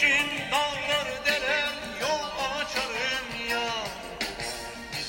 için 0.00 0.50
dağlar 0.52 1.26
deler 1.26 1.68
yol 2.00 2.50
açarım 2.60 3.50
ya. 3.50 3.68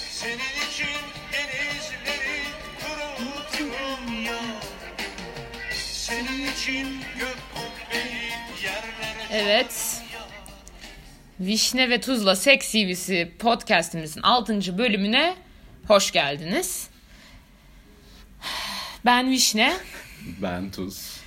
Senin 0.10 0.68
için 0.70 0.98
denizleri 1.34 2.44
kuruturum 2.80 4.24
ya. 4.26 4.40
Senin 5.84 6.52
için 6.52 7.02
gök 7.20 7.38
kubbeyi 7.54 8.32
yerlere 8.64 9.28
Evet. 9.32 10.02
Vişne 11.40 11.90
ve 11.90 12.02
Tuzla 12.02 12.36
Seks 12.36 12.72
CV'si 12.72 13.32
podcastimizin 13.40 14.22
6. 14.22 14.78
bölümüne 14.78 15.36
hoş 15.88 16.12
geldiniz. 16.12 16.90
Ben 19.06 19.32
Vişne. 19.32 19.78
Ben 20.42 20.72
Tuz. 20.72 21.21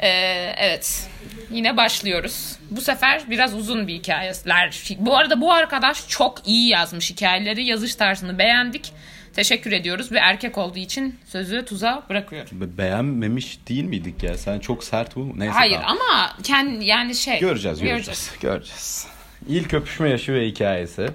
Ee, 0.00 0.08
evet. 0.56 1.08
Yine 1.50 1.76
başlıyoruz. 1.76 2.56
Bu 2.70 2.80
sefer 2.80 3.22
biraz 3.30 3.54
uzun 3.54 3.88
bir 3.88 3.94
hikayeler. 3.94 4.94
Bu 4.98 5.16
arada 5.16 5.40
bu 5.40 5.52
arkadaş 5.52 6.08
çok 6.08 6.48
iyi 6.48 6.68
yazmış 6.68 7.10
hikayeleri. 7.10 7.64
Yazış 7.64 7.94
tarzını 7.94 8.38
beğendik. 8.38 8.92
Teşekkür 9.32 9.72
ediyoruz 9.72 10.12
ve 10.12 10.18
erkek 10.18 10.58
olduğu 10.58 10.78
için 10.78 11.18
sözü 11.26 11.64
tuza 11.64 12.02
bırakıyorum. 12.08 12.60
Be- 12.60 12.78
Beğenmemiş 12.78 13.58
değil 13.68 13.84
miydik 13.84 14.22
ya? 14.22 14.38
Sen 14.38 14.58
çok 14.58 14.84
sert 14.84 15.16
bu. 15.16 15.32
Neyse 15.38 15.54
Hayır 15.54 15.78
tamam. 15.82 15.98
ama 16.10 16.36
kendi 16.42 16.84
yani 16.84 17.14
şey. 17.14 17.40
Göreceğiz, 17.40 17.80
göreceğiz. 17.80 18.30
Göreceğiz. 18.40 19.06
İlk 19.48 19.74
öpüşme 19.74 20.10
yaşı 20.10 20.34
ve 20.34 20.46
hikayesi. 20.46 21.08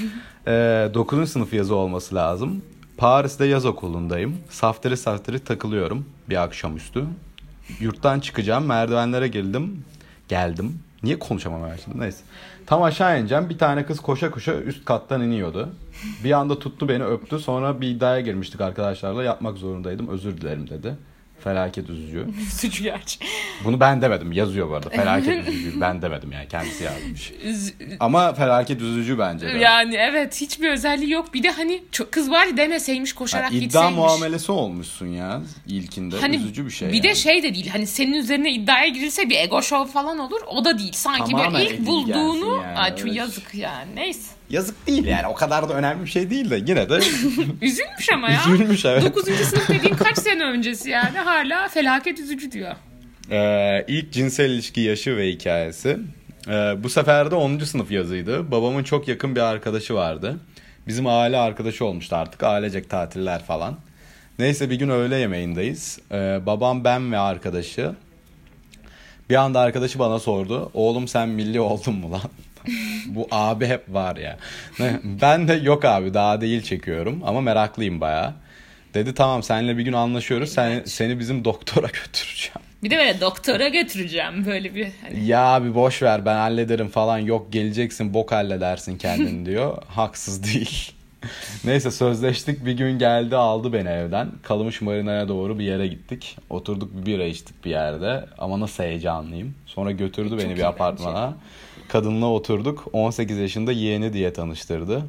ee, 0.46 0.50
9. 0.94 1.32
sınıf 1.32 1.52
yazı 1.52 1.74
olması 1.74 2.14
lazım. 2.14 2.64
Paris'te 2.96 3.44
yaz 3.46 3.66
okulundayım. 3.66 4.38
Saftiri 4.50 4.96
saftiri 4.96 5.38
takılıyorum 5.44 6.08
bir 6.30 6.42
akşamüstü. 6.42 7.04
Yurttan 7.80 8.20
çıkacağım. 8.20 8.66
Merdivenlere 8.66 9.28
girdim. 9.28 9.84
Geldim. 10.28 10.80
Niye 11.02 11.18
konuşamamaya 11.18 11.74
başladım? 11.74 12.00
Neyse. 12.00 12.24
Tam 12.66 12.82
aşağı 12.82 13.20
ineceğim. 13.20 13.48
Bir 13.48 13.58
tane 13.58 13.86
kız 13.86 14.00
koşa 14.00 14.30
koşa 14.30 14.54
üst 14.54 14.84
kattan 14.84 15.22
iniyordu. 15.22 15.68
Bir 16.24 16.32
anda 16.32 16.58
tuttu 16.58 16.88
beni 16.88 17.04
öptü. 17.04 17.38
Sonra 17.38 17.80
bir 17.80 17.88
iddiaya 17.88 18.20
girmiştik 18.20 18.60
arkadaşlarla. 18.60 19.24
Yapmak 19.24 19.58
zorundaydım. 19.58 20.08
Özür 20.08 20.40
dilerim 20.40 20.70
dedi. 20.70 20.94
Felaket 21.44 21.90
üzücü. 21.90 22.26
Suç 22.60 22.82
gerçi. 22.82 23.18
Bunu 23.64 23.80
ben 23.80 24.02
demedim. 24.02 24.32
Yazıyor 24.32 24.70
bu 24.70 24.74
arada. 24.74 24.88
Felaket 24.90 25.48
üzücü. 25.48 25.80
Ben 25.80 26.02
demedim 26.02 26.32
yani. 26.32 26.48
Kendisi 26.48 26.84
yazmış. 26.84 27.32
Üz- 27.44 27.72
Ama 28.00 28.34
felaket 28.34 28.80
üzücü 28.82 29.18
bence 29.18 29.46
de. 29.46 29.58
Yani 29.58 29.94
evet 29.96 30.40
hiçbir 30.40 30.68
özelliği 30.70 31.10
yok. 31.10 31.34
Bir 31.34 31.42
de 31.42 31.50
hani 31.50 31.82
çok 31.92 32.12
kız 32.12 32.30
var 32.30 32.56
demeseymiş 32.56 33.12
koşarak 33.12 33.50
iddia 33.50 33.58
gitseymiş. 33.60 33.96
muamelesi 33.96 34.52
olmuşsun 34.52 35.06
ya 35.06 35.40
ilkinde. 35.66 36.20
Hani 36.20 36.36
üzücü 36.36 36.66
bir 36.66 36.70
şey. 36.70 36.92
Bir 36.92 37.02
de 37.02 37.06
yani. 37.06 37.16
şey 37.16 37.42
de 37.42 37.54
değil. 37.54 37.68
Hani 37.68 37.86
senin 37.86 38.12
üzerine 38.12 38.52
iddiaya 38.52 38.88
girilse 38.88 39.30
bir 39.30 39.36
ego 39.36 39.62
show 39.62 39.92
falan 39.92 40.18
olur. 40.18 40.40
O 40.46 40.64
da 40.64 40.78
değil. 40.78 40.92
Sanki 40.92 41.30
Tamamen 41.30 41.54
böyle 41.54 41.70
ilk 41.70 41.86
bulduğunu 41.86 42.62
yani, 42.62 42.78
Ay 42.78 42.90
çok 42.96 43.06
evet. 43.06 43.16
yazık 43.16 43.54
yani. 43.54 43.94
Neyse. 43.94 44.35
Yazık 44.50 44.86
değil 44.86 45.04
yani. 45.04 45.26
O 45.26 45.34
kadar 45.34 45.68
da 45.68 45.74
önemli 45.74 46.04
bir 46.04 46.10
şey 46.10 46.30
değil 46.30 46.50
de 46.50 46.56
yine 46.56 46.88
de 46.90 46.94
Üzülmüş 47.62 48.08
ama 48.14 48.30
ya. 48.30 48.40
üzülmüş 48.54 48.84
evet. 48.84 49.04
9. 49.04 49.24
sınıf 49.24 49.68
dediğin 49.68 49.94
kaç 49.94 50.18
sene 50.18 50.44
öncesi 50.44 50.90
yani 50.90 51.18
hala 51.18 51.68
felaket 51.68 52.18
üzücü 52.20 52.52
diyor. 52.52 52.74
Ee, 53.30 53.84
ilk 53.88 54.12
cinsel 54.12 54.50
ilişki 54.50 54.80
yaşı 54.80 55.16
ve 55.16 55.28
hikayesi. 55.28 55.98
Ee, 56.48 56.52
bu 56.82 56.88
sefer 56.88 57.30
de 57.30 57.34
10. 57.34 57.58
sınıf 57.58 57.90
yazıydı. 57.90 58.50
Babamın 58.50 58.84
çok 58.84 59.08
yakın 59.08 59.36
bir 59.36 59.40
arkadaşı 59.40 59.94
vardı. 59.94 60.36
Bizim 60.88 61.06
aile 61.06 61.36
arkadaşı 61.38 61.84
olmuştu 61.84 62.16
artık. 62.16 62.42
Ailecek 62.42 62.90
tatiller 62.90 63.44
falan. 63.44 63.76
Neyse 64.38 64.70
bir 64.70 64.76
gün 64.76 64.88
öğle 64.88 65.16
yemeğindeyiz. 65.16 65.98
Ee, 66.12 66.40
babam, 66.46 66.84
ben 66.84 67.12
ve 67.12 67.18
arkadaşı. 67.18 67.92
Bir 69.30 69.34
anda 69.34 69.60
arkadaşı 69.60 69.98
bana 69.98 70.18
sordu. 70.18 70.70
Oğlum 70.74 71.08
sen 71.08 71.28
milli 71.28 71.60
oldun 71.60 71.94
mu 71.94 72.12
lan? 72.12 72.20
Bu 73.06 73.28
abi 73.30 73.66
hep 73.66 73.82
var 73.88 74.16
ya. 74.16 74.38
Ben 75.04 75.48
de 75.48 75.54
yok 75.54 75.84
abi 75.84 76.14
daha 76.14 76.40
değil 76.40 76.62
çekiyorum 76.62 77.22
ama 77.26 77.40
meraklıyım 77.40 78.00
baya. 78.00 78.34
Dedi 78.94 79.14
tamam 79.14 79.42
seninle 79.42 79.78
bir 79.78 79.82
gün 79.82 79.92
anlaşıyoruz. 79.92 80.52
Sen, 80.52 80.82
seni 80.84 81.18
bizim 81.18 81.44
doktora 81.44 81.86
götüreceğim. 82.04 82.60
Bir 82.82 82.90
de 82.90 82.96
böyle 82.96 83.20
doktora 83.20 83.68
götüreceğim 83.68 84.46
böyle 84.46 84.74
bir 84.74 84.88
hani. 85.02 85.26
Ya 85.26 85.40
abi 85.40 85.74
boş 85.74 86.02
ver 86.02 86.24
ben 86.26 86.34
hallederim 86.36 86.88
falan 86.88 87.18
yok 87.18 87.52
geleceksin 87.52 88.14
bok 88.14 88.32
halledersin 88.32 88.98
kendin 88.98 89.46
diyor. 89.46 89.82
Haksız 89.88 90.54
değil. 90.54 90.92
Neyse 91.64 91.90
sözleştik 91.90 92.66
bir 92.66 92.72
gün 92.72 92.98
geldi 92.98 93.36
aldı 93.36 93.72
beni 93.72 93.88
evden. 93.88 94.28
Kalamış 94.42 94.80
Marina'ya 94.80 95.28
doğru 95.28 95.58
bir 95.58 95.64
yere 95.64 95.86
gittik. 95.86 96.36
Oturduk 96.50 96.96
bir 96.96 97.06
bira 97.06 97.24
içtik 97.24 97.64
bir 97.64 97.70
yerde 97.70 98.26
ama 98.38 98.60
nasıl 98.60 98.84
heyecanlıyım. 98.84 99.54
Sonra 99.66 99.90
götürdü 99.90 100.38
beni 100.38 100.56
bir 100.56 100.62
apartmana. 100.68 101.34
Kadınla 101.88 102.26
oturduk. 102.26 102.84
18 102.92 103.38
yaşında 103.38 103.72
yeğeni 103.72 104.12
diye 104.12 104.32
tanıştırdı. 104.32 105.02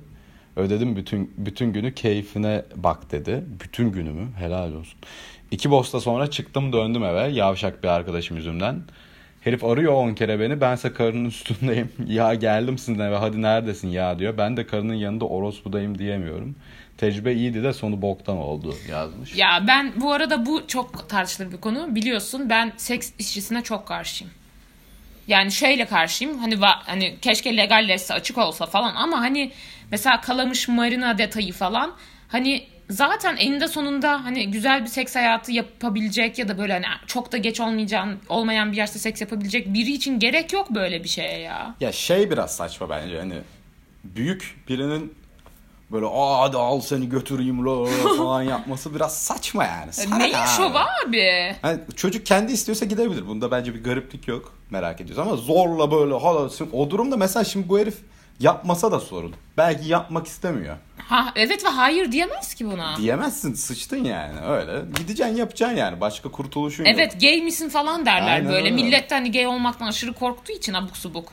Ödedim 0.55 0.95
bütün 0.95 1.33
bütün 1.37 1.73
günü 1.73 1.93
keyfine 1.93 2.65
bak 2.75 3.11
dedi. 3.11 3.43
Bütün 3.63 3.91
günümü 3.91 4.27
helal 4.37 4.73
olsun. 4.73 4.99
İki 5.51 5.71
bosta 5.71 5.99
sonra 5.99 6.29
çıktım 6.29 6.73
döndüm 6.73 7.03
eve 7.03 7.27
yavşak 7.27 7.83
bir 7.83 7.87
arkadaşım 7.87 8.37
yüzümden. 8.37 8.81
Herif 9.41 9.63
arıyor 9.63 9.93
10 9.93 10.13
kere 10.13 10.39
beni. 10.39 10.61
Bense 10.61 10.93
karının 10.93 11.25
üstündeyim. 11.25 11.91
Ya 12.07 12.33
geldim 12.33 12.77
sizin 12.77 12.99
eve 12.99 13.15
hadi 13.15 13.41
neredesin 13.41 13.87
ya 13.89 14.19
diyor. 14.19 14.37
Ben 14.37 14.57
de 14.57 14.67
karının 14.67 14.93
yanında 14.93 15.25
orospudayım 15.25 15.97
diyemiyorum. 15.97 16.55
Tecrübe 16.97 17.33
iyiydi 17.33 17.63
de 17.63 17.73
sonu 17.73 18.01
boktan 18.01 18.37
oldu 18.37 18.73
yazmış. 18.89 19.35
Ya 19.35 19.63
ben 19.67 19.93
bu 20.01 20.13
arada 20.13 20.45
bu 20.45 20.67
çok 20.67 21.09
tartışılır 21.09 21.51
bir 21.51 21.57
konu. 21.57 21.95
Biliyorsun 21.95 22.49
ben 22.49 22.73
seks 22.77 23.11
işçisine 23.19 23.63
çok 23.63 23.87
karşıyım. 23.87 24.33
Yani 25.27 25.51
şeyle 25.51 25.85
karşıyım. 25.85 26.37
Hani 26.37 26.53
va- 26.53 26.81
hani 26.85 27.17
keşke 27.21 27.57
legalleşse 27.57 28.13
açık 28.13 28.37
olsa 28.37 28.65
falan 28.65 28.95
ama 28.95 29.19
hani 29.21 29.51
mesela 29.91 30.21
kalamış 30.21 30.67
marina 30.67 31.17
detayı 31.17 31.53
falan 31.53 31.93
hani 32.27 32.63
zaten 32.89 33.35
eninde 33.37 33.67
sonunda 33.67 34.25
hani 34.25 34.51
güzel 34.51 34.81
bir 34.81 34.87
seks 34.87 35.15
hayatı 35.15 35.51
yapabilecek 35.51 36.39
ya 36.39 36.47
da 36.47 36.57
böyle 36.57 36.73
hani 36.73 36.85
çok 37.07 37.31
da 37.31 37.37
geç 37.37 37.59
olmayacağın 37.59 38.19
olmayan 38.29 38.71
bir 38.71 38.77
yaşta 38.77 38.99
seks 38.99 39.21
yapabilecek 39.21 39.73
biri 39.73 39.91
için 39.91 40.19
gerek 40.19 40.53
yok 40.53 40.75
böyle 40.75 41.03
bir 41.03 41.09
şeye 41.09 41.39
ya. 41.39 41.75
Ya 41.79 41.91
şey 41.91 42.31
biraz 42.31 42.55
saçma 42.55 42.89
bence 42.89 43.19
hani 43.19 43.35
büyük 44.03 44.55
birinin 44.69 45.13
böyle 45.91 46.05
aa 46.05 46.39
hadi 46.41 46.57
al 46.57 46.81
seni 46.81 47.09
götüreyim 47.09 47.65
lo 47.65 47.85
falan 48.17 48.41
yapması 48.43 48.95
biraz 48.95 49.17
saçma 49.17 49.63
yani. 49.65 49.93
Sana 49.93 50.17
Neyin 50.17 50.33
abi. 50.33 50.47
şovu 50.57 50.77
abi? 51.07 51.55
Hani 51.61 51.79
çocuk 51.95 52.25
kendi 52.25 52.51
istiyorsa 52.51 52.85
gidebilir. 52.85 53.27
Bunda 53.27 53.51
bence 53.51 53.73
bir 53.75 53.83
gariplik 53.83 54.27
yok. 54.27 54.53
Merak 54.69 55.01
ediyoruz 55.01 55.19
ama 55.27 55.35
zorla 55.35 55.91
böyle 55.91 56.13
hala 56.19 56.49
o 56.73 56.89
durumda 56.89 57.17
mesela 57.17 57.43
şimdi 57.43 57.69
bu 57.69 57.79
herif 57.79 57.97
yapmasa 58.39 58.91
da 58.91 58.99
sorun. 58.99 59.33
Belki 59.57 59.89
yapmak 59.89 60.27
istemiyor. 60.27 60.77
Ha 60.97 61.31
evet 61.35 61.65
ve 61.65 61.69
hayır 61.69 62.11
diyemez 62.11 62.53
ki 62.53 62.71
buna. 62.71 62.97
Diyemezsin 62.97 63.53
sıçtın 63.53 64.03
yani 64.03 64.39
öyle. 64.41 64.81
Gideceksin 64.99 65.35
yapacaksın 65.35 65.77
yani. 65.77 66.01
Başka 66.01 66.31
kurtuluşun 66.31 66.85
yok. 66.85 66.93
Evet 66.95 67.21
gay 67.21 67.41
misin 67.41 67.69
falan 67.69 68.05
derler 68.05 68.33
Aynen 68.33 68.45
böyle. 68.45 68.57
öyle. 68.57 68.71
Millet 68.71 69.11
hani 69.11 69.31
gay 69.31 69.47
olmaktan 69.47 69.87
aşırı 69.87 70.13
korktuğu 70.13 70.51
için 70.51 70.73
abuk 70.73 70.97
subuk. 70.97 71.29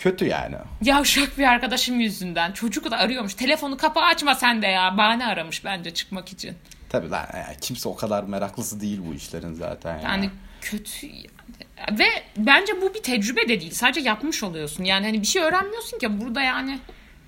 Kötü 0.00 0.24
yani. 0.24 0.56
Yavşak 0.82 1.38
bir 1.38 1.44
arkadaşım 1.44 2.00
yüzünden. 2.00 2.52
Çocuk 2.52 2.90
da 2.90 2.98
arıyormuş. 2.98 3.34
Telefonu 3.34 3.76
kapı 3.76 4.00
açma 4.00 4.34
sen 4.34 4.62
de 4.62 4.66
ya. 4.66 4.96
Bahane 4.98 5.26
aramış 5.26 5.64
bence 5.64 5.90
çıkmak 5.90 6.32
için. 6.32 6.54
Tabii 6.88 7.10
lan 7.10 7.26
ya, 7.34 7.46
kimse 7.60 7.88
o 7.88 7.96
kadar 7.96 8.24
meraklısı 8.24 8.80
değil 8.80 9.00
bu 9.06 9.14
işlerin 9.14 9.54
zaten 9.54 9.92
yani. 9.92 10.04
Yani 10.04 10.30
kötü 10.60 11.06
yani. 11.06 11.98
Ve 11.98 12.04
bence 12.36 12.72
bu 12.82 12.94
bir 12.94 13.02
tecrübe 13.02 13.48
de 13.48 13.60
değil. 13.60 13.72
Sadece 13.72 14.00
yapmış 14.00 14.42
oluyorsun. 14.42 14.84
Yani 14.84 15.06
hani 15.06 15.20
bir 15.20 15.26
şey 15.26 15.42
öğrenmiyorsun 15.42 15.98
ki 15.98 16.20
burada 16.20 16.40
yani. 16.40 16.78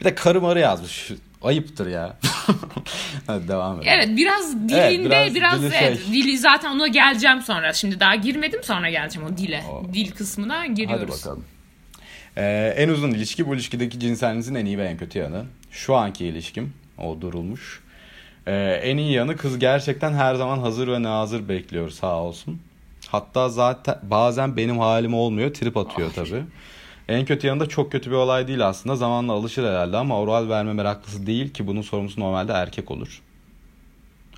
Bir 0.00 0.04
de 0.04 0.15
karı 0.15 0.41
marı 0.41 0.60
yazmış. 0.60 1.10
Ayıptır 1.43 1.87
ya. 1.87 2.16
Hadi 3.27 3.49
devam 3.49 3.81
edelim. 3.81 3.93
Evet 3.97 4.09
biraz 4.16 4.54
dilinde 4.54 4.77
Evet, 4.77 5.04
biraz, 5.04 5.34
biraz 5.34 5.62
dili 5.62 5.75
evet, 5.75 6.04
şey. 6.04 6.12
dili 6.12 6.39
zaten 6.39 6.71
ona 6.71 6.87
geleceğim 6.87 7.43
sonra. 7.43 7.72
Şimdi 7.72 8.00
daha 8.00 8.15
girmedim 8.15 8.62
sonra 8.62 8.91
geleceğim 8.91 9.28
o 9.34 9.37
dile. 9.37 9.65
Dil 9.93 10.10
kısmına 10.10 10.66
giriyoruz. 10.66 11.03
Hadi 11.03 11.21
bakalım. 11.21 11.44
Ee, 12.37 12.74
en 12.77 12.89
uzun 12.89 13.10
ilişki 13.10 13.47
bu 13.48 13.54
ilişkideki 13.54 14.01
cinselinizin 14.01 14.54
en 14.54 14.66
iyi 14.66 14.78
ve 14.78 14.84
en 14.84 14.97
kötü 14.97 15.18
yanı. 15.18 15.45
Şu 15.71 15.97
anki 15.97 16.27
ilişkim. 16.27 16.72
O 16.98 17.21
durulmuş. 17.21 17.80
Ee, 18.47 18.80
en 18.83 18.97
iyi 18.97 19.12
yanı 19.12 19.36
kız 19.36 19.59
gerçekten 19.59 20.12
her 20.12 20.34
zaman 20.34 20.59
hazır 20.59 20.89
ve 20.89 21.03
nazır 21.03 21.48
bekliyor 21.48 21.91
sağ 21.91 22.16
olsun. 22.22 22.60
Hatta 23.09 23.48
zaten 23.48 23.98
bazen 24.03 24.56
benim 24.56 24.78
halim 24.78 25.15
olmuyor 25.15 25.54
trip 25.54 25.77
atıyor 25.77 26.10
tabii. 26.15 26.42
En 27.09 27.24
kötü 27.24 27.47
yanı 27.47 27.60
da 27.60 27.68
çok 27.68 27.92
kötü 27.92 28.10
bir 28.10 28.16
olay 28.16 28.48
değil 28.48 28.68
aslında. 28.68 28.97
Zamanla 28.97 29.33
alışır 29.33 29.65
herhalde 29.65 29.97
ama 29.97 30.21
oral 30.21 30.48
verme 30.48 30.72
meraklısı 30.72 31.27
değil 31.27 31.53
ki 31.53 31.66
bunun 31.66 31.83
sorumlusu 31.83 32.21
normalde 32.21 32.53
erkek 32.53 32.91
olur. 32.91 33.22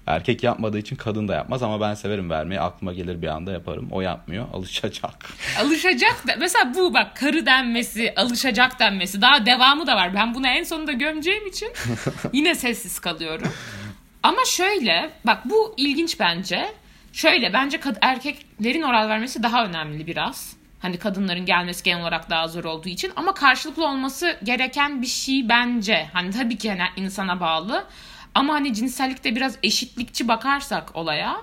Erkek 0.06 0.43
yapmadığı 0.43 0.79
için 0.79 0.97
kadın 0.97 1.29
da 1.29 1.35
yapmaz 1.35 1.62
ama 1.62 1.81
ben 1.81 1.95
severim 1.95 2.31
vermeyi. 2.31 2.61
Aklıma 2.61 2.93
gelir 2.93 3.23
bir 3.23 3.27
anda 3.29 3.53
yaparım. 3.53 3.89
O 3.91 4.01
yapmıyor. 4.01 4.47
Alışacak. 4.53 5.31
Alışacak 5.61 6.27
da 6.29 6.35
mesela 6.39 6.75
bu 6.75 6.95
bak 6.95 7.17
karı 7.17 7.47
denmesi, 7.47 8.12
alışacak 8.17 8.81
denmesi 8.81 9.23
daha 9.23 9.47
devamı 9.47 9.87
da 9.87 9.97
var. 9.97 10.15
Ben 10.15 10.35
bunu 10.35 10.47
en 10.47 10.62
sonunda 10.65 10.93
gömeceğim 10.93 11.47
için 11.47 11.69
yine 12.33 12.55
sessiz 12.55 12.99
kalıyorum. 12.99 13.49
Ama 14.23 14.45
şöyle 14.47 15.11
bak 15.27 15.39
bu 15.45 15.75
ilginç 15.77 16.21
bence. 16.21 16.67
Şöyle 17.12 17.53
bence 17.53 17.77
kad- 17.77 17.99
erkeklerin 18.01 18.83
oral 18.83 19.09
vermesi 19.09 19.43
daha 19.43 19.65
önemli 19.65 20.06
biraz. 20.06 20.56
Hani 20.81 20.97
kadınların 20.99 21.47
gelmesi 21.47 21.83
genel 21.85 22.03
olarak 22.03 22.31
daha 22.31 22.49
zor 22.49 22.65
olduğu 22.65 22.89
için 22.89 23.12
ama 23.17 23.35
karşılıklı 23.35 23.87
olması 23.87 24.37
gereken 24.43 25.03
bir 25.03 25.06
şey 25.06 25.49
bence. 25.49 26.06
Hani 26.12 26.31
tabii 26.31 26.59
ki 26.59 26.71
hani 26.71 26.83
insana 26.97 27.41
bağlı. 27.41 27.85
Ama 28.35 28.55
hani 28.55 28.75
cinsellikte 28.75 29.37
biraz 29.37 29.59
eşitlikçi 29.63 30.29
bakarsak 30.29 30.97
olaya 30.97 31.41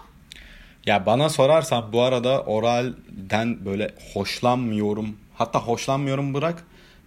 Ya 0.86 1.06
bana 1.06 1.30
sorarsan 1.30 1.94
bu 1.94 2.02
arada 2.02 2.42
oralden 2.44 3.66
böyle 3.66 3.92
hoşlanmıyorum. 4.14 5.18
Hatta 5.36 5.60
hoşlanmıyorum 5.60 6.34
bırak. 6.34 6.64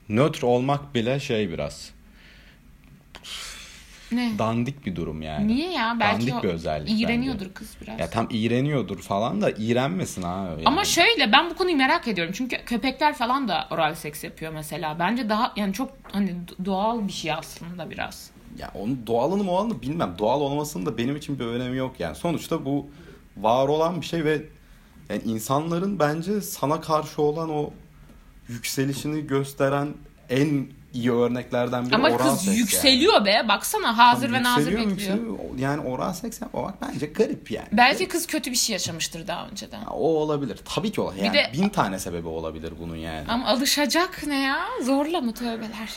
Nötr 0.08 0.42
olmak 0.42 0.94
bile 0.94 1.20
şey 1.20 1.50
biraz. 1.50 1.90
ne? 4.12 4.38
Dandik 4.38 4.86
bir 4.86 4.96
durum 4.96 5.22
yani. 5.22 5.48
Niye 5.48 5.70
ya? 5.70 5.96
Belki 6.00 6.26
Dandik 6.26 6.42
bir 6.42 6.48
özellik 6.48 7.00
iğreniyordur 7.00 7.40
bence. 7.40 7.54
kız 7.54 7.76
biraz. 7.82 8.00
Ya 8.00 8.10
tam 8.10 8.28
iğreniyordur 8.30 8.98
falan 9.02 9.42
da 9.42 9.50
iğrenmesin 9.50 10.22
ha. 10.22 10.46
Yani. 10.50 10.62
Ama 10.66 10.84
şöyle 10.84 11.32
ben 11.32 11.50
bu 11.50 11.56
konuyu 11.56 11.76
merak 11.76 12.08
ediyorum. 12.08 12.34
Çünkü 12.36 12.56
köpekler 12.64 13.14
falan 13.14 13.48
da 13.48 13.68
oral 13.70 13.94
seks 13.94 14.24
yapıyor 14.24 14.52
mesela. 14.52 14.98
Bence 14.98 15.28
daha 15.28 15.52
yani 15.56 15.72
çok 15.72 15.90
hani 16.12 16.34
doğal 16.64 17.08
bir 17.08 17.12
şey 17.12 17.32
aslında 17.32 17.90
biraz. 17.90 18.33
Ya 18.58 18.70
onun 18.74 19.06
doğalını 19.06 19.44
mualını 19.44 19.82
bilmem. 19.82 20.14
Doğal 20.18 20.40
olmasının 20.40 20.86
da 20.86 20.98
benim 20.98 21.16
için 21.16 21.38
bir 21.38 21.44
önemi 21.44 21.76
yok 21.76 22.00
yani. 22.00 22.14
Sonuçta 22.16 22.64
bu 22.64 22.86
var 23.36 23.68
olan 23.68 24.00
bir 24.00 24.06
şey 24.06 24.24
ve 24.24 24.42
yani 25.10 25.22
insanların 25.24 25.98
bence 25.98 26.40
sana 26.40 26.80
karşı 26.80 27.22
olan 27.22 27.50
o 27.50 27.70
yükselişini 28.48 29.26
gösteren 29.26 29.88
en 30.30 30.66
iyi 30.94 31.12
örneklerden 31.12 31.86
biri 31.86 31.94
Ama 31.94 32.08
oral 32.08 32.18
kız 32.18 32.32
seks 32.34 32.46
yani. 32.46 32.56
yükseliyor 32.58 33.24
be. 33.24 33.44
Baksana 33.48 33.98
hazır 33.98 34.26
Tam 34.26 34.34
ve 34.34 34.42
nazır 34.42 34.60
yükseliyor, 34.72 34.90
bekliyor. 34.90 35.16
yükseliyor. 35.18 35.58
Yani 35.58 35.80
oral 35.88 36.12
seks 36.12 36.40
yapmamak 36.40 36.74
bence 36.82 37.06
garip 37.06 37.50
yani. 37.50 37.68
Belki 37.72 38.08
kız 38.08 38.26
kötü 38.26 38.50
bir 38.50 38.56
şey 38.56 38.72
yaşamıştır 38.72 39.26
daha 39.26 39.46
önceden. 39.46 39.80
Ya 39.80 39.90
O 39.90 40.06
olabilir. 40.08 40.60
Tabii 40.74 40.92
ki 40.92 41.00
olabilir. 41.00 41.24
Yani 41.24 41.34
de- 41.34 41.50
bin 41.52 41.68
tane 41.68 41.98
sebebi 41.98 42.28
olabilir 42.28 42.72
bunun 42.80 42.96
yani. 42.96 43.24
Ama 43.28 43.46
alışacak 43.46 44.22
ne 44.26 44.40
ya? 44.42 44.58
Zorla 44.82 45.20
mı 45.20 45.34
tövbeler 45.34 45.68
ya? 45.78 45.88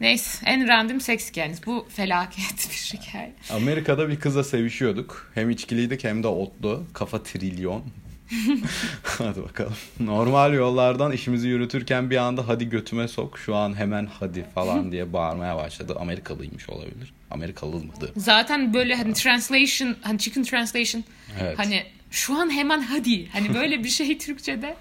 Neyse 0.00 0.46
en 0.46 0.68
random 0.68 1.00
seks 1.00 1.30
hikayeniz. 1.30 1.66
Bu 1.66 1.86
felaket 1.88 2.68
bir 2.70 2.98
hikaye. 2.98 3.32
Amerika'da 3.50 4.08
bir 4.08 4.20
kızla 4.20 4.44
sevişiyorduk. 4.44 5.30
Hem 5.34 5.50
içkiliydik 5.50 6.04
hem 6.04 6.22
de 6.22 6.26
otlu. 6.26 6.84
Kafa 6.92 7.22
trilyon. 7.22 7.82
hadi 9.02 9.42
bakalım. 9.42 9.74
Normal 10.00 10.54
yollardan 10.54 11.12
işimizi 11.12 11.48
yürütürken 11.48 12.10
bir 12.10 12.16
anda 12.16 12.48
hadi 12.48 12.68
götüme 12.68 13.08
sok 13.08 13.38
şu 13.38 13.54
an 13.54 13.78
hemen 13.78 14.08
hadi 14.20 14.44
falan 14.54 14.92
diye 14.92 15.12
bağırmaya 15.12 15.56
başladı. 15.56 15.96
Amerikalıymış 16.00 16.68
olabilir. 16.68 17.12
Amerikalı 17.30 17.76
mıydı? 17.76 18.12
Zaten 18.16 18.74
böyle 18.74 18.94
hani 18.94 19.14
translation, 19.14 19.96
hani 20.02 20.18
chicken 20.18 20.42
translation. 20.42 21.04
Evet. 21.40 21.58
Hani 21.58 21.82
şu 22.10 22.34
an 22.34 22.50
hemen 22.50 22.80
hadi. 22.80 23.28
Hani 23.28 23.54
böyle 23.54 23.84
bir 23.84 23.88
şey 23.88 24.18
Türkçe'de. 24.26 24.76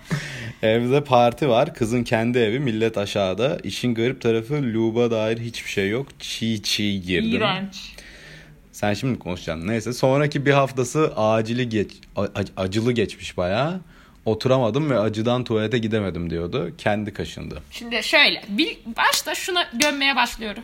Evde 0.64 1.04
parti 1.04 1.50
var. 1.50 1.74
Kızın 1.74 2.04
kendi 2.04 2.38
evi. 2.38 2.60
Millet 2.60 2.98
aşağıda. 2.98 3.58
İşin 3.64 3.96
garip 3.96 4.22
tarafı 4.22 4.54
Luba 4.64 5.12
dair 5.12 5.38
hiçbir 5.38 5.70
şey 5.70 5.90
yok. 5.90 6.08
Çiğ 6.20 6.62
çiğ 6.64 7.02
girdim. 7.02 7.32
İğrenç. 7.32 7.96
Sen 8.76 8.94
şimdi 8.94 9.20
konuşacaksın? 9.20 9.68
Neyse. 9.68 9.94
Sonraki 9.94 10.46
bir 10.46 10.52
haftası 10.52 11.14
acili 11.16 11.70
geç, 11.70 11.92
acılı 12.58 12.92
geçmiş 12.92 13.38
bayağı. 13.38 13.82
Oturamadım 14.26 14.90
ve 14.90 15.00
acıdan 15.00 15.44
tuvalete 15.44 15.78
gidemedim 15.78 16.30
diyordu. 16.30 16.74
Kendi 16.78 17.14
kaşındı. 17.14 17.62
Şimdi 17.72 18.04
şöyle. 18.04 18.44
Bir, 18.50 18.78
başta 18.86 19.36
şuna 19.36 19.68
gömmeye 19.74 20.16
başlıyorum. 20.16 20.64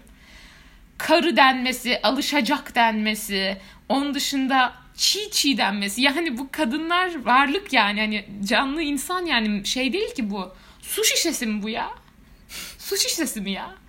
Karı 0.98 1.38
denmesi, 1.38 2.02
alışacak 2.04 2.75
denmesi, 2.75 3.58
onun 3.90 4.13
dışında 4.13 4.74
çiğ 4.96 5.31
çiğ 5.31 5.58
denmesi. 5.58 6.02
Yani 6.02 6.38
bu 6.38 6.48
kadınlar 6.52 7.25
varlık 7.25 7.74
yani. 7.74 8.00
Hani 8.00 8.25
canlı 8.44 8.81
insan 8.81 9.25
yani 9.25 9.66
şey 9.66 9.94
değil 9.94 10.13
ki 10.16 10.30
bu. 10.30 10.54
Su 10.81 11.04
şişesi 11.04 11.46
mi 11.46 11.63
bu 11.63 11.69
ya? 11.69 11.90
Su 12.78 12.98
şişesi 12.98 13.42
mi 13.42 13.52
ya? 13.52 13.81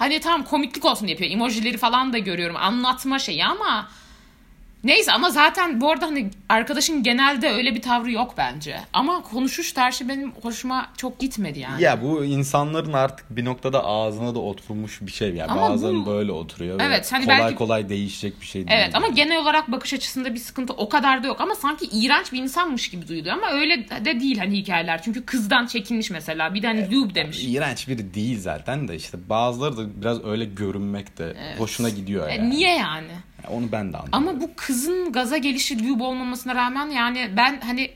Hani 0.00 0.20
tamam 0.20 0.44
komiklik 0.44 0.84
olsun 0.84 1.06
yapıyor. 1.06 1.30
Emojileri 1.30 1.76
falan 1.78 2.12
da 2.12 2.18
görüyorum. 2.18 2.56
Anlatma 2.56 3.18
şeyi 3.18 3.44
ama 3.44 3.88
Neyse 4.84 5.12
ama 5.12 5.30
zaten 5.30 5.80
bu 5.80 5.90
arada 5.90 6.06
hani 6.06 6.30
arkadaşın 6.48 7.02
genelde 7.02 7.48
öyle 7.50 7.74
bir 7.74 7.82
tavrı 7.82 8.10
yok 8.12 8.34
bence. 8.36 8.76
Ama 8.92 9.22
konuşuş 9.22 9.72
tersi 9.72 10.08
benim 10.08 10.32
hoşuma 10.42 10.86
çok 10.96 11.18
gitmedi 11.18 11.58
yani. 11.58 11.82
Ya 11.82 12.02
bu 12.02 12.24
insanların 12.24 12.92
artık 12.92 13.36
bir 13.36 13.44
noktada 13.44 13.84
ağzına 13.84 14.34
da 14.34 14.38
oturmuş 14.38 14.98
bir 15.02 15.10
şey. 15.12 15.34
Yani 15.34 15.52
Ama 15.52 15.70
bazılarının 15.70 16.06
bu- 16.06 16.10
böyle 16.10 16.32
oturuyor. 16.32 16.78
ve 16.78 16.82
Evet, 16.84 17.12
hani 17.12 17.24
kolay 17.24 17.38
belki- 17.38 17.54
kolay 17.56 17.88
değişecek 17.88 18.40
bir 18.40 18.46
şey 18.46 18.68
değil. 18.68 18.80
Evet 18.80 18.94
ama 18.94 19.08
genel 19.08 19.38
olarak 19.42 19.72
bakış 19.72 19.94
açısında 19.94 20.34
bir 20.34 20.38
sıkıntı 20.40 20.72
o 20.72 20.88
kadar 20.88 21.22
da 21.22 21.26
yok 21.26 21.40
ama 21.40 21.54
sanki 21.54 21.84
iğrenç 21.92 22.32
bir 22.32 22.38
insanmış 22.42 22.90
gibi 22.90 23.08
duyuluyor 23.08 23.34
ama 23.36 23.50
öyle 23.50 23.88
de 24.04 24.20
değil 24.20 24.38
hani 24.38 24.56
hikayeler. 24.58 25.02
Çünkü 25.02 25.24
kızdan 25.26 25.66
çekinmiş 25.66 26.10
mesela 26.10 26.54
bir 26.54 26.62
de 26.62 26.66
hani 26.66 26.90
lube 26.94 27.14
demiş. 27.14 27.44
İğrenç 27.44 27.88
biri 27.88 28.14
değil 28.14 28.40
zaten 28.40 28.88
de 28.88 28.96
işte 28.96 29.18
bazıları 29.28 29.76
da 29.76 30.00
biraz 30.02 30.24
öyle 30.24 30.44
görünmek 30.44 31.18
de 31.18 31.36
hoşuna 31.58 31.88
gidiyor 31.88 32.28
E, 32.28 32.34
yani. 32.34 32.50
niye 32.50 32.76
yani? 32.76 33.10
Yani 33.44 33.54
Onu 33.56 33.72
ben 33.72 33.92
de 33.92 33.96
anladım. 33.96 34.10
Ama 34.12 34.40
bu 34.40 34.50
kızın 34.56 35.12
gaza 35.12 35.36
gelişi 35.36 35.88
lube 35.88 36.02
olmamasına 36.02 36.54
rağmen 36.54 36.86
yani 36.86 37.30
ben 37.36 37.60
hani 37.60 37.90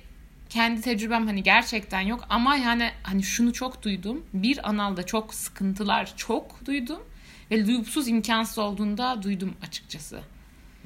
kendi 0.48 0.80
tecrübem 0.80 1.26
hani 1.26 1.42
gerçekten 1.42 2.00
yok 2.00 2.26
ama 2.28 2.56
yani 2.56 2.90
hani 3.02 3.22
şunu 3.22 3.52
çok 3.52 3.82
duydum. 3.82 4.24
Bir 4.34 4.68
analda 4.68 5.06
çok 5.06 5.34
sıkıntılar 5.34 6.12
çok 6.16 6.66
duydum 6.66 7.00
ve 7.50 7.66
lubesuz 7.66 8.08
imkansız 8.08 8.58
olduğunda 8.58 9.22
duydum 9.22 9.54
açıkçası. 9.66 10.20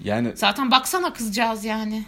Yani 0.04 0.32
Zaten 0.34 0.70
baksana 0.70 1.12
kızcağız 1.12 1.64
yani. 1.64 2.04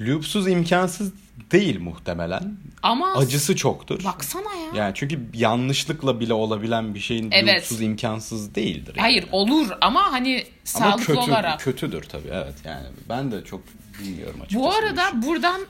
lüpsuz 0.00 0.48
imkansız 0.48 1.12
değil 1.52 1.80
muhtemelen. 1.80 2.56
Ama 2.82 3.14
Acısı 3.14 3.56
çoktur. 3.56 4.04
baksana 4.04 4.54
ya. 4.54 4.70
Yani 4.84 4.92
çünkü 4.94 5.20
yanlışlıkla 5.34 6.20
bile 6.20 6.32
olabilen 6.34 6.94
bir 6.94 7.00
şeyin 7.00 7.30
Evet. 7.30 7.72
imkansız 7.80 8.54
değildir. 8.54 8.94
yani. 8.96 9.00
Hayır 9.00 9.26
olur 9.32 9.68
ama 9.80 10.12
hani 10.12 10.34
Ama 10.36 10.44
sağlıklı 10.64 11.04
kötü, 11.06 11.18
olarak. 11.18 11.60
kötüdür 11.60 12.02
tabii 12.02 12.28
evet 12.32 12.54
yani. 12.64 12.86
Ben 13.08 13.32
de 13.32 13.44
çok 13.44 13.60
bilmiyorum 14.00 14.40
açıkçası. 14.40 14.64
Bu 14.64 14.72
arada 14.74 15.22
buradan 15.22 15.60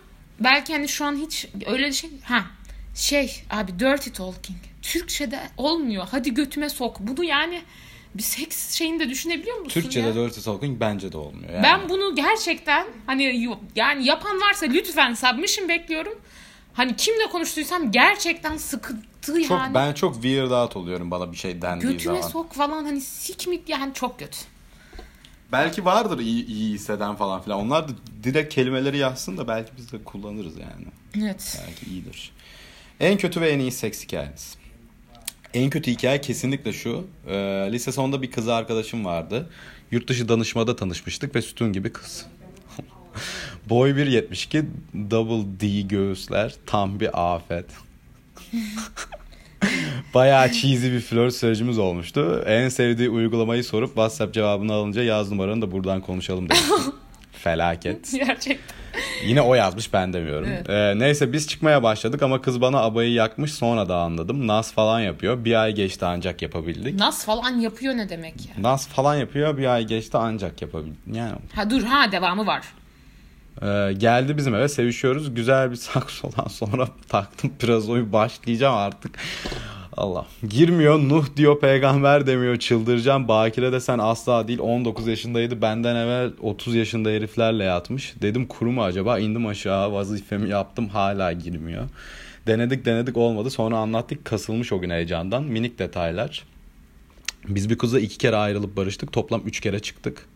belki 0.40 0.72
hani 0.72 0.88
şu 0.88 1.04
an 1.04 1.16
hiç 1.16 1.48
öyle 1.66 1.86
bir 1.86 1.92
şey 1.92 2.10
ha 2.24 2.44
şey 2.94 3.42
abi 3.50 3.72
dirty 3.78 4.10
talking 4.10 4.58
Türkçe'de 4.82 5.40
olmuyor. 5.56 6.06
Hadi 6.10 6.34
götüme 6.34 6.68
sok. 6.68 7.00
Bunu 7.00 7.24
yani 7.24 7.62
bir 8.14 8.22
seks 8.22 8.74
şeyini 8.74 9.00
de 9.00 9.10
düşünebiliyor 9.10 9.56
musun 9.56 9.80
Türkçe'de 9.80 10.06
ya? 10.06 10.14
dirty 10.14 10.40
talking 10.40 10.80
bence 10.80 11.12
de 11.12 11.18
olmuyor. 11.18 11.52
Yani. 11.52 11.62
Ben 11.62 11.88
bunu 11.88 12.14
gerçekten 12.14 12.86
hani 13.06 13.48
yani 13.76 14.06
yapan 14.06 14.40
varsa 14.40 14.66
lütfen 14.66 15.14
submission 15.14 15.68
bekliyorum. 15.68 16.18
Hani 16.72 16.96
kimle 16.96 17.26
konuştuysam 17.32 17.92
gerçekten 17.92 18.56
sıkıntı 18.56 19.42
çok 19.42 19.50
yani. 19.50 19.74
ben 19.74 19.92
çok 19.92 20.14
weird 20.14 20.50
out 20.50 20.76
oluyorum 20.76 21.10
bana 21.10 21.32
bir 21.32 21.36
şey 21.36 21.62
dendiği 21.62 21.92
Götüme 21.92 22.14
zaman. 22.16 22.28
sok 22.28 22.52
falan 22.52 22.84
hani 22.84 23.00
sikmik 23.00 23.68
yani 23.68 23.94
çok 23.94 24.18
kötü. 24.18 24.38
Belki 25.52 25.84
vardır 25.84 26.18
iyi, 26.18 26.46
iyi 26.46 26.74
hisseden 26.74 27.16
falan 27.16 27.42
filan. 27.42 27.60
Onlar 27.60 27.88
da 27.88 27.92
direkt 28.22 28.54
kelimeleri 28.54 28.98
yazsın 28.98 29.36
da 29.36 29.48
belki 29.48 29.72
biz 29.76 29.92
de 29.92 30.04
kullanırız 30.04 30.54
yani. 30.58 30.86
Evet. 31.26 31.62
Belki 31.66 31.90
iyidir. 31.90 32.32
En 33.00 33.18
kötü 33.18 33.40
ve 33.40 33.50
en 33.50 33.58
iyi 33.58 33.72
seks 33.72 34.04
hikayeniz. 34.04 34.56
En 35.54 35.70
kötü 35.70 35.90
hikaye 35.90 36.20
kesinlikle 36.20 36.72
şu. 36.72 37.06
Ee, 37.28 37.68
lise 37.72 37.92
sonunda 37.92 38.22
bir 38.22 38.30
kız 38.30 38.48
arkadaşım 38.48 39.04
vardı. 39.04 39.50
Yurt 39.90 40.08
dışı 40.08 40.28
danışmada 40.28 40.76
tanışmıştık 40.76 41.34
ve 41.34 41.42
sütun 41.42 41.72
gibi 41.72 41.92
kız. 41.92 42.26
Boy 43.70 43.90
1.72, 43.90 44.64
double 45.10 45.60
D 45.60 45.80
göğüsler, 45.80 46.54
tam 46.66 47.00
bir 47.00 47.34
afet. 47.34 47.66
Bayağı 50.14 50.52
cheesy 50.52 50.86
bir 50.86 51.00
flört 51.00 51.34
sürecimiz 51.34 51.78
olmuştu. 51.78 52.44
En 52.46 52.68
sevdiği 52.68 53.08
uygulamayı 53.08 53.64
sorup 53.64 53.88
WhatsApp 53.88 54.34
cevabını 54.34 54.72
alınca 54.72 55.02
yaz 55.02 55.30
numaranı 55.30 55.62
da 55.62 55.72
buradan 55.72 56.00
konuşalım 56.00 56.48
demiştim. 56.48 56.94
Felaket. 57.42 58.12
Gerçekten. 58.26 58.76
Yine 59.26 59.40
o 59.42 59.54
yazmış 59.54 59.92
ben 59.92 60.12
demiyorum. 60.12 60.48
Ee, 60.68 60.98
neyse 60.98 61.32
biz 61.32 61.48
çıkmaya 61.48 61.82
başladık 61.82 62.22
ama 62.22 62.42
kız 62.42 62.60
bana 62.60 62.78
abayı 62.80 63.12
yakmış 63.12 63.54
sonra 63.54 63.88
da 63.88 63.96
anladım. 63.96 64.46
Nas 64.46 64.72
falan 64.72 65.00
yapıyor. 65.00 65.44
Bir 65.44 65.62
ay 65.62 65.74
geçti 65.74 66.04
ancak 66.04 66.42
yapabildik. 66.42 66.98
Nas 66.98 67.24
falan 67.24 67.50
yapıyor 67.50 67.96
ne 67.96 68.08
demek 68.08 68.34
ya? 68.48 68.62
Nas 68.62 68.88
falan 68.88 69.14
yapıyor 69.14 69.56
bir 69.58 69.66
ay 69.74 69.86
geçti 69.86 70.16
ancak 70.16 70.62
yapabildik. 70.62 70.98
Yani 71.12 71.32
Ha 71.54 71.70
dur 71.70 71.82
ha 71.82 72.12
devamı 72.12 72.46
var. 72.46 72.62
Ee, 73.62 73.92
geldi 73.92 74.36
bizim 74.36 74.54
eve 74.54 74.68
sevişiyoruz. 74.68 75.34
Güzel 75.34 75.70
bir 75.70 75.76
saksodan 75.92 76.48
sonra 76.48 76.88
taktım 77.08 77.52
pirazoyu 77.58 78.12
başlayacağım 78.12 78.76
artık. 78.76 79.18
Allah. 79.96 80.26
Girmiyor 80.48 80.98
Nuh 80.98 81.26
diyor 81.36 81.60
peygamber 81.60 82.26
demiyor 82.26 82.56
çıldıracağım. 82.56 83.28
Bakire 83.28 83.72
de 83.72 83.80
sen 83.80 83.98
asla 83.98 84.48
değil 84.48 84.58
19 84.58 85.06
yaşındaydı. 85.06 85.62
Benden 85.62 85.96
evvel 85.96 86.30
30 86.40 86.74
yaşında 86.74 87.08
heriflerle 87.08 87.64
yatmış. 87.64 88.14
Dedim 88.22 88.46
kuru 88.46 88.72
mu 88.72 88.84
acaba? 88.84 89.18
İndim 89.18 89.46
aşağı 89.46 89.92
vazifemi 89.92 90.48
yaptım 90.48 90.88
hala 90.88 91.32
girmiyor. 91.32 91.84
Denedik 92.46 92.84
denedik 92.84 93.16
olmadı. 93.16 93.50
Sonra 93.50 93.76
anlattık 93.76 94.24
kasılmış 94.24 94.72
o 94.72 94.80
gün 94.80 94.90
heyecandan. 94.90 95.42
Minik 95.42 95.78
detaylar. 95.78 96.44
Biz 97.48 97.70
bir 97.70 97.78
kızla 97.78 98.00
iki 98.00 98.18
kere 98.18 98.36
ayrılıp 98.36 98.76
barıştık. 98.76 99.12
Toplam 99.12 99.42
üç 99.46 99.60
kere 99.60 99.80
çıktık. 99.80 100.26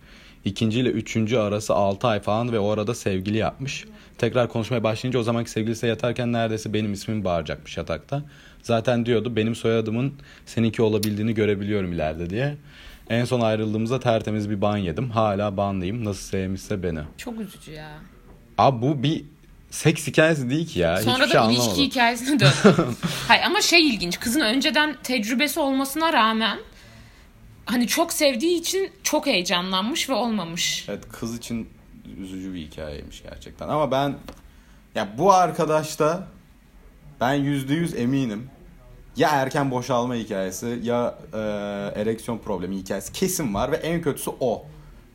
İkinci 0.46 0.80
ile 0.80 0.88
üçüncü 0.88 1.36
arası 1.36 1.74
6 1.74 2.06
ay 2.06 2.20
falan 2.20 2.52
ve 2.52 2.58
o 2.58 2.70
arada 2.70 2.94
sevgili 2.94 3.36
yapmış. 3.36 3.84
Tekrar 4.18 4.48
konuşmaya 4.48 4.82
başlayınca 4.84 5.18
o 5.18 5.22
zamanki 5.22 5.50
sevgilisi 5.50 5.86
yatarken 5.86 6.32
neredeyse 6.32 6.72
benim 6.72 6.92
ismimi 6.92 7.24
bağıracakmış 7.24 7.76
yatakta. 7.76 8.22
Zaten 8.62 9.06
diyordu 9.06 9.36
benim 9.36 9.54
soyadımın 9.54 10.14
seninki 10.46 10.82
olabildiğini 10.82 11.34
görebiliyorum 11.34 11.92
ileride 11.92 12.30
diye. 12.30 12.56
En 13.10 13.24
son 13.24 13.40
ayrıldığımızda 13.40 14.00
tertemiz 14.00 14.50
bir 14.50 14.60
ban 14.60 14.76
yedim. 14.76 15.10
Hala 15.10 15.56
banlıyım. 15.56 16.04
Nasıl 16.04 16.22
sevmişse 16.22 16.82
beni. 16.82 17.00
Çok 17.16 17.40
üzücü 17.40 17.72
ya. 17.72 17.88
Abi 18.58 18.82
bu 18.82 19.02
bir 19.02 19.24
seks 19.70 20.06
hikayesi 20.06 20.50
değil 20.50 20.66
ki 20.66 20.78
ya. 20.78 20.96
Sonra 20.96 21.24
Hiçbir 21.24 21.38
da 21.38 21.44
şey 21.46 21.54
ilişki 21.54 21.82
hikayesine 21.84 22.40
döndü. 22.40 22.52
Hayır 23.28 23.42
ama 23.42 23.60
şey 23.60 23.88
ilginç. 23.88 24.20
Kızın 24.20 24.40
önceden 24.40 24.96
tecrübesi 25.02 25.60
olmasına 25.60 26.12
rağmen 26.12 26.58
hani 27.66 27.86
çok 27.86 28.12
sevdiği 28.12 28.60
için 28.60 28.90
çok 29.02 29.26
heyecanlanmış 29.26 30.10
ve 30.10 30.14
olmamış. 30.14 30.86
Evet 30.88 31.04
kız 31.12 31.36
için 31.38 31.68
üzücü 32.20 32.54
bir 32.54 32.60
hikayeymiş 32.60 33.22
gerçekten. 33.22 33.68
Ama 33.68 33.90
ben 33.90 34.14
ya 34.94 35.08
bu 35.18 35.32
arkadaşta 35.32 36.28
ben 37.20 37.34
yüzde 37.34 37.74
yüz 37.74 37.94
eminim. 37.94 38.50
Ya 39.16 39.28
erken 39.30 39.70
boşalma 39.70 40.14
hikayesi 40.14 40.80
ya 40.82 41.14
e, 41.32 41.38
ereksiyon 42.00 42.38
problemi 42.38 42.76
hikayesi 42.76 43.12
kesin 43.12 43.54
var 43.54 43.72
ve 43.72 43.76
en 43.76 44.02
kötüsü 44.02 44.30
o. 44.40 44.66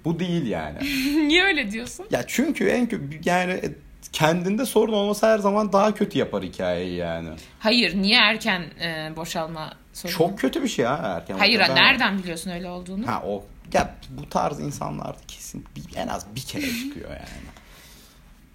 Bu 0.05 0.19
değil 0.19 0.47
yani. 0.47 0.77
Niye 1.27 1.43
öyle 1.43 1.71
diyorsun? 1.71 2.05
ya 2.11 2.23
çünkü 2.27 2.65
en 2.65 2.89
kötü 2.89 3.19
yani 3.25 3.51
e, 3.51 3.75
kendinde 4.11 4.65
sorun 4.65 4.93
olması 4.93 5.27
her 5.27 5.39
zaman 5.39 5.73
daha 5.73 5.93
kötü 5.93 6.19
yapar 6.19 6.43
hikayeyi 6.43 6.95
yani. 6.95 7.29
Hayır, 7.59 7.95
niye 7.95 8.17
erken 8.19 8.61
e, 8.61 9.15
boşalma 9.15 9.73
sorunu? 9.93 10.17
Çok 10.17 10.39
kötü 10.39 10.63
bir 10.63 10.67
şey 10.67 10.85
ha 10.85 11.01
erken 11.03 11.37
Hayır. 11.37 11.59
Ben- 11.59 11.75
nereden 11.75 12.17
biliyorsun 12.17 12.51
öyle 12.51 12.69
olduğunu? 12.69 13.07
Ha 13.07 13.23
o 13.25 13.45
ya 13.73 13.95
bu 14.09 14.29
tarz 14.29 14.59
insanlar 14.59 15.15
kesin 15.27 15.65
bir, 15.75 15.97
en 15.97 16.07
az 16.07 16.35
bir 16.35 16.41
kere 16.41 16.65
çıkıyor 16.83 17.09
yani. 17.09 17.49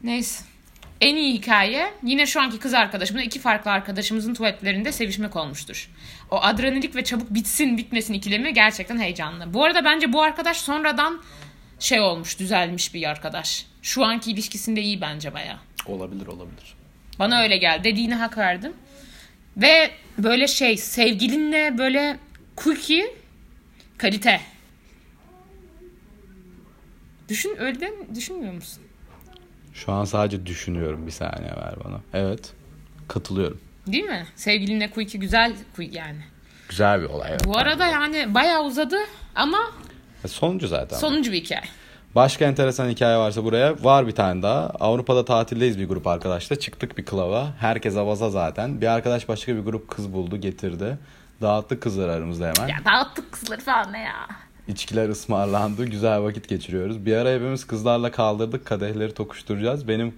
Neyse. 0.02 0.44
En 1.00 1.16
iyi 1.16 1.34
hikaye 1.34 1.92
yine 2.02 2.26
şu 2.26 2.40
anki 2.40 2.58
kız 2.58 2.74
arkadaşımla 2.74 3.22
iki 3.22 3.40
farklı 3.40 3.70
arkadaşımızın 3.70 4.34
tuvaletlerinde 4.34 4.92
sevişmek 4.92 5.36
olmuştur. 5.36 5.90
O 6.30 6.40
adrenalik 6.42 6.96
ve 6.96 7.04
çabuk 7.04 7.34
bitsin 7.34 7.78
bitmesin 7.78 8.14
ikilemi 8.14 8.54
gerçekten 8.54 8.98
heyecanlı. 8.98 9.54
Bu 9.54 9.64
arada 9.64 9.84
bence 9.84 10.12
bu 10.12 10.22
arkadaş 10.22 10.56
sonradan 10.56 11.22
şey 11.78 12.00
olmuş 12.00 12.38
düzelmiş 12.38 12.94
bir 12.94 13.10
arkadaş. 13.10 13.66
Şu 13.82 14.04
anki 14.04 14.30
ilişkisinde 14.30 14.82
iyi 14.82 15.00
bence 15.00 15.34
baya. 15.34 15.58
Olabilir 15.86 16.26
olabilir. 16.26 16.76
Bana 17.18 17.42
öyle 17.42 17.56
geldi. 17.56 17.84
Dediğine 17.84 18.14
hak 18.14 18.38
verdim. 18.38 18.72
Ve 19.56 19.90
böyle 20.18 20.46
şey 20.48 20.76
sevgilinle 20.76 21.78
böyle 21.78 22.18
cookie 22.64 23.14
kalite. 23.98 24.40
Düşün 27.28 27.56
öyle 27.58 27.80
de 27.80 27.92
düşünmüyor 28.14 28.52
musun? 28.54 28.82
Şu 29.74 29.92
an 29.92 30.04
sadece 30.04 30.46
düşünüyorum 30.46 31.06
bir 31.06 31.12
saniye 31.12 31.50
ver 31.56 31.74
bana. 31.84 32.00
Evet. 32.14 32.52
Katılıyorum. 33.08 33.60
Değil 33.86 34.04
mi? 34.04 34.26
Sevgilinle 34.36 34.90
cookie 34.94 35.18
güzel 35.20 35.52
cookie 35.76 35.98
yani. 35.98 36.20
Güzel 36.68 37.00
bir 37.00 37.06
olay. 37.06 37.36
Bu 37.44 37.58
arada 37.58 37.86
yani 37.86 38.34
bayağı 38.34 38.64
uzadı 38.64 38.96
ama 39.34 39.58
Sonuncu 40.26 40.68
zaten. 40.68 40.96
sonuncu 40.98 41.32
bir 41.32 41.40
hikaye. 41.44 41.62
Başka 42.16 42.44
enteresan 42.44 42.88
hikaye 42.88 43.16
varsa 43.18 43.44
buraya 43.44 43.84
var 43.84 44.06
bir 44.06 44.12
tane 44.12 44.42
daha. 44.42 44.70
Avrupa'da 44.80 45.24
tatildeyiz 45.24 45.78
bir 45.78 45.88
grup 45.88 46.06
arkadaşla. 46.06 46.56
Çıktık 46.56 46.98
bir 46.98 47.04
klava. 47.04 47.48
Herkes 47.58 47.96
avaza 47.96 48.30
zaten. 48.30 48.80
Bir 48.80 48.86
arkadaş 48.86 49.28
başka 49.28 49.56
bir 49.56 49.60
grup 49.60 49.90
kız 49.90 50.12
buldu 50.12 50.36
getirdi. 50.36 50.98
Dağıttık 51.42 51.82
kızları 51.82 52.12
aramızda 52.12 52.52
hemen. 52.56 52.68
Ya 52.68 52.76
dağıttık 52.84 53.32
kızları 53.32 53.60
falan 53.60 53.92
ne 53.92 54.00
ya. 54.00 54.28
İçkiler 54.68 55.08
ısmarlandı. 55.08 55.86
Güzel 55.86 56.22
vakit 56.22 56.48
geçiriyoruz. 56.48 57.06
Bir 57.06 57.16
ara 57.16 57.30
hepimiz 57.30 57.66
kızlarla 57.66 58.10
kaldırdık. 58.10 58.66
Kadehleri 58.66 59.14
tokuşturacağız. 59.14 59.88
Benim 59.88 60.14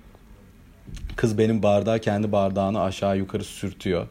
kız 1.17 1.39
benim 1.39 1.63
bardağı 1.63 1.99
kendi 1.99 2.33
bardağını 2.33 2.83
aşağı 2.83 3.19
yukarı 3.19 3.45
sürtüyor. 3.45 4.07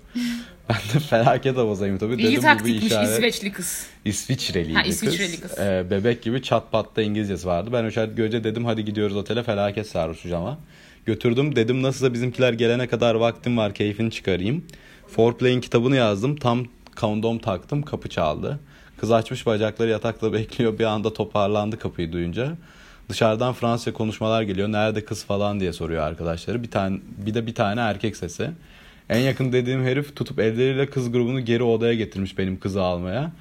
Ben 0.69 0.75
de 0.93 0.99
felaket 0.99 1.57
havazayım 1.57 1.97
tabii. 1.97 2.15
İyi 2.15 2.17
Dedim 2.17 2.33
bu 2.33 2.37
bir 2.37 2.41
taktikmiş 2.41 2.85
işaret. 2.85 3.09
İsveçli 3.09 3.51
kız. 3.51 3.87
İsviçreliydi 4.05 4.73
Ha, 4.73 4.83
İsviçreli 4.83 5.39
kız. 5.39 5.59
Ee, 5.59 5.85
bebek 5.91 6.21
gibi 6.21 6.41
çat 6.41 6.71
patta 6.71 7.01
İngilizcesi 7.01 7.47
vardı. 7.47 7.69
Ben 7.73 7.83
o 7.83 7.91
şart 7.91 8.17
görünce 8.17 8.43
dedim 8.43 8.65
hadi 8.65 8.85
gidiyoruz 8.85 9.15
otele 9.15 9.43
felaket 9.43 9.87
sarhoşuz 9.87 10.31
ama. 10.31 10.57
Götürdüm 11.05 11.55
dedim 11.55 11.81
nasılsa 11.83 12.13
bizimkiler 12.13 12.53
gelene 12.53 12.87
kadar 12.87 13.15
vaktim 13.15 13.57
var 13.57 13.73
keyfini 13.73 14.11
çıkarayım. 14.11 14.65
Foreplay'in 15.07 15.61
kitabını 15.61 15.95
yazdım 15.95 16.35
tam 16.35 16.65
kondom 16.95 17.39
taktım 17.39 17.81
kapı 17.81 18.09
çaldı. 18.09 18.59
Kız 18.97 19.11
açmış 19.11 19.45
bacakları 19.45 19.89
yatakta 19.89 20.33
bekliyor 20.33 20.79
bir 20.79 20.83
anda 20.83 21.13
toparlandı 21.13 21.79
kapıyı 21.79 22.11
duyunca. 22.11 22.55
Dışarıdan 23.09 23.53
Fransızca 23.53 23.93
konuşmalar 23.93 24.41
geliyor. 24.41 24.67
Nerede 24.67 25.05
kız 25.05 25.23
falan 25.25 25.59
diye 25.59 25.73
soruyor 25.73 26.03
arkadaşları. 26.03 26.63
Bir 26.63 26.71
tane 26.71 26.99
bir 27.25 27.33
de 27.33 27.47
bir 27.47 27.55
tane 27.55 27.81
erkek 27.81 28.17
sesi. 28.17 28.51
En 29.09 29.19
yakın 29.19 29.51
dediğim 29.51 29.83
herif 29.83 30.15
tutup 30.15 30.39
elleriyle 30.39 30.89
kız 30.89 31.11
grubunu 31.11 31.45
geri 31.45 31.63
odaya 31.63 31.93
getirmiş 31.93 32.37
benim 32.37 32.59
kızı 32.59 32.81
almaya. 32.81 33.31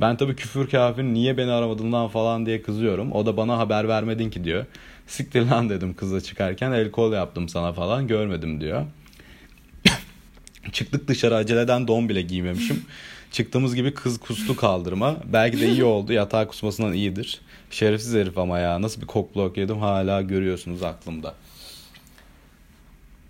Ben 0.00 0.16
tabii 0.16 0.36
küfür 0.36 0.68
kafir 0.68 1.02
niye 1.02 1.36
beni 1.36 1.50
aramadın 1.50 1.92
lan 1.92 2.08
falan 2.08 2.46
diye 2.46 2.62
kızıyorum. 2.62 3.12
O 3.12 3.26
da 3.26 3.36
bana 3.36 3.58
haber 3.58 3.88
vermedin 3.88 4.30
ki 4.30 4.44
diyor. 4.44 4.66
Siktir 5.06 5.46
lan 5.46 5.70
dedim 5.70 5.94
kızla 5.94 6.20
çıkarken 6.20 6.72
el 6.72 6.90
kol 6.90 7.12
yaptım 7.12 7.48
sana 7.48 7.72
falan 7.72 8.06
görmedim 8.06 8.60
diyor. 8.60 8.86
Çıktık 10.72 11.08
dışarı 11.08 11.34
aceleden 11.34 11.88
don 11.88 12.08
bile 12.08 12.22
giymemişim. 12.22 12.82
Çıktığımız 13.32 13.74
gibi 13.74 13.94
kız 13.94 14.20
kustu 14.20 14.56
kaldırma. 14.56 15.16
Belki 15.32 15.60
de 15.60 15.68
iyi 15.68 15.84
oldu. 15.84 16.12
Yatağa 16.12 16.46
kusmasından 16.46 16.92
iyidir. 16.92 17.40
Şerefsiz 17.70 18.14
herif 18.14 18.38
ama 18.38 18.58
ya. 18.58 18.82
Nasıl 18.82 19.00
bir 19.00 19.06
kokblok 19.06 19.56
yedim 19.56 19.78
hala 19.78 20.22
görüyorsunuz 20.22 20.82
aklımda. 20.82 21.34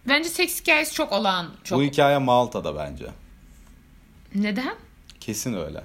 Bence 0.08 0.28
seks 0.28 0.60
hikayesi 0.60 0.94
çok 0.94 1.12
olağan. 1.12 1.46
Çok... 1.64 1.78
Bu 1.78 1.82
hikaye 1.82 2.18
Malta'da 2.18 2.76
bence. 2.76 3.06
Neden? 4.34 4.74
Kesin 5.20 5.54
öyle. 5.54 5.82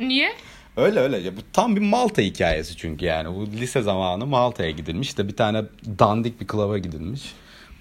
Niye? 0.00 0.32
Öyle 0.76 1.00
öyle. 1.00 1.18
Ya 1.18 1.36
bu 1.36 1.40
tam 1.52 1.76
bir 1.76 1.80
Malta 1.80 2.22
hikayesi 2.22 2.76
çünkü 2.76 3.04
yani. 3.04 3.34
Bu 3.34 3.46
lise 3.46 3.82
zamanı 3.82 4.26
Malta'ya 4.26 4.70
gidilmiş. 4.70 5.08
İşte 5.08 5.28
bir 5.28 5.36
tane 5.36 5.64
dandik 5.98 6.40
bir 6.40 6.46
klaba 6.46 6.78
gidilmiş. 6.78 7.32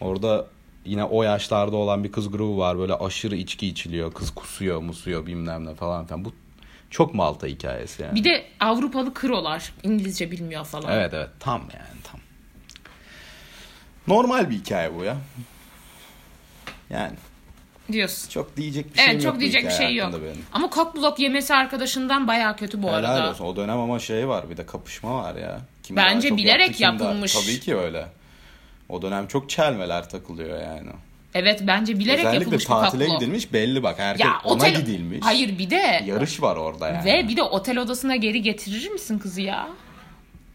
Orada 0.02 0.48
yine 0.86 1.04
o 1.04 1.24
yaşlarda 1.24 1.76
olan 1.76 2.04
bir 2.04 2.12
kız 2.12 2.32
grubu 2.32 2.58
var. 2.58 2.78
Böyle 2.78 2.94
aşırı 2.94 3.36
içki 3.36 3.68
içiliyor. 3.68 4.14
Kız 4.14 4.32
kusuyor, 4.32 4.82
musuyor 4.82 5.26
bilmem 5.26 5.66
ne 5.66 5.76
falan 5.76 6.06
filan. 6.06 6.26
Bu 6.26 6.34
çok 6.90 7.14
Malta 7.14 7.48
hikayesi 7.48 8.04
yani. 8.04 8.16
Bir 8.16 8.24
de 8.24 8.46
Avrupalı 8.60 9.14
krolar. 9.14 9.74
İngilizce 9.84 10.32
bilmiyor 10.32 10.66
falan. 10.66 10.92
Evet 10.92 11.14
evet 11.14 11.30
tam 11.40 11.62
yani 11.62 12.02
tam. 12.04 12.21
Normal 14.08 14.50
bir 14.50 14.56
hikaye 14.56 14.96
bu 14.96 15.04
ya. 15.04 15.18
Yani 16.90 17.12
Diyorsun. 17.92 18.30
çok 18.30 18.58
diyecek 18.58 18.94
bir 18.94 18.98
şeyim 18.98 19.12
Evet 19.12 19.24
yok 19.24 19.32
çok 19.32 19.36
bu 19.38 19.42
diyecek 19.42 19.66
bir 19.66 19.70
şey 19.72 19.96
yok. 19.96 20.14
benim. 20.14 20.46
Ama 20.54 20.70
cockblock 20.76 21.20
yemesi 21.20 21.54
arkadaşından 21.56 22.28
baya 22.28 22.56
kötü 22.56 22.84
bu 22.84 22.88
Helal 22.88 23.04
arada. 23.04 23.30
olsun. 23.30 23.46
O 23.46 23.56
dönem 23.56 23.80
ama 23.80 24.00
şey 24.00 24.28
var 24.28 24.50
bir 24.50 24.58
de 24.58 24.66
kapışma 24.66 25.16
var 25.24 25.36
ya. 25.36 25.60
Kim 25.84 25.96
Bence 25.96 26.30
çok 26.30 26.38
bilerek 26.38 26.80
yaptı, 26.80 26.98
kim 26.98 27.00
daha- 27.00 27.08
yapılmış. 27.10 27.34
Tabii 27.34 27.60
ki 27.60 27.76
öyle. 27.76 28.06
O 28.90 29.02
dönem 29.02 29.28
çok 29.28 29.50
çelmeler 29.50 30.10
takılıyor 30.10 30.62
yani. 30.62 30.90
Evet 31.34 31.62
bence 31.68 32.00
bilerek 32.00 32.20
Özellikle 32.20 32.38
yapılmış 32.40 32.66
bu 32.66 32.68
tatile 32.70 33.00
cockblock. 33.06 33.20
gidilmiş 33.22 33.54
belli 33.54 33.84
bak. 33.84 34.00
Herkes 34.00 34.26
Ya 34.26 34.34
ona 34.44 34.54
otel... 34.54 34.76
gidilmiş. 34.76 35.20
Hayır 35.26 35.60
bir 35.60 35.70
de 35.70 36.04
Yarış 36.06 36.42
var 36.42 36.56
orada 36.56 36.88
yani. 36.90 37.06
ve 37.06 37.28
bir 37.28 37.38
de 37.38 37.44
otel 37.44 37.78
odasına 37.78 38.16
geri 38.16 38.42
getirir 38.42 38.90
misin 38.90 39.20
kızı 39.20 39.42
ya? 39.42 39.68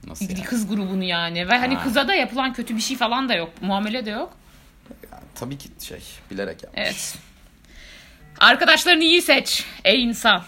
Nasıl 0.07 0.29
yani? 0.31 0.43
Kız 0.43 0.69
grubunu 0.69 1.05
yani. 1.05 1.49
Ve 1.49 1.59
hani 1.59 1.75
Ha. 1.75 1.83
kıza 1.85 2.09
da 2.09 2.15
yapılan 2.15 2.53
kötü 2.53 2.77
bir 2.77 2.81
şey 2.81 2.97
falan 2.97 3.29
da 3.29 3.35
yok. 3.35 3.53
Muamele 3.63 4.07
de 4.07 4.11
yok. 4.11 4.37
Yani 5.13 5.23
tabii 5.35 5.59
ki 5.59 5.69
şey 5.85 6.01
bilerek 6.31 6.63
yapmış. 6.63 6.83
Evet. 6.85 7.19
Arkadaşlarını 8.41 9.05
iyi 9.05 9.23
seç. 9.23 9.65
Ey 9.85 10.03
insan. 10.05 10.43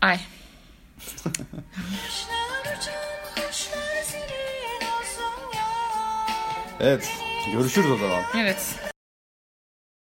Ay. 0.00 0.18
Evet. 6.80 7.08
Görüşürüz 7.52 7.90
o 7.90 7.96
zaman. 7.96 8.22
Evet. 8.36 8.91